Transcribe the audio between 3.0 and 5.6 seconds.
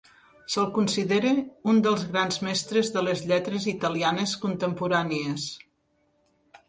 les lletres italianes contemporànies.